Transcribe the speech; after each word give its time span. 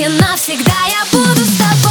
И 0.00 0.08
навсегда 0.08 0.72
я 0.88 1.04
буду 1.12 1.44
с 1.44 1.58
тобой 1.58 1.89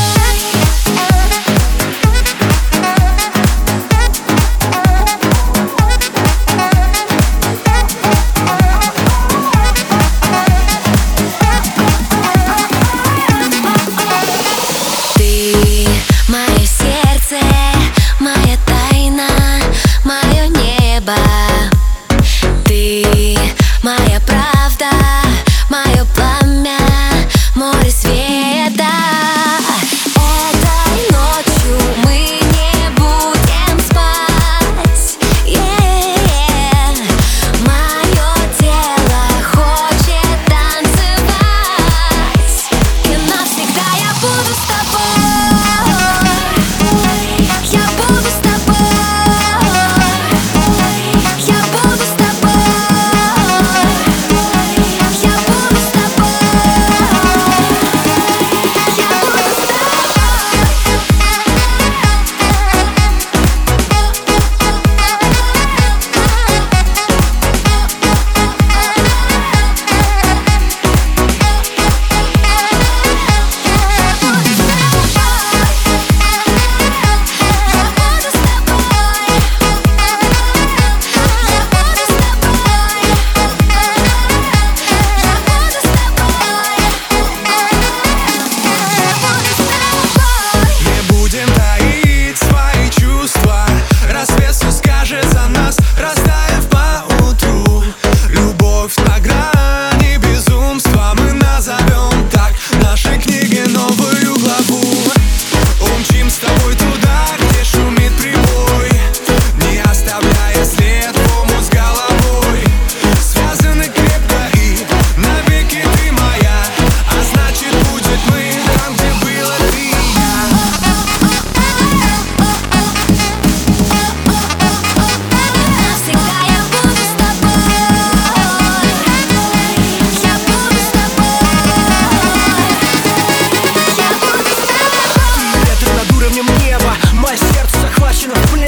Я 138.12 138.28
буду 138.52 138.59